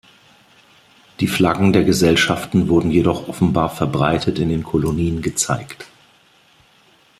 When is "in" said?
4.39-4.49